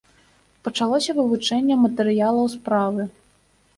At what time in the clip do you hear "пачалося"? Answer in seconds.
0.67-1.15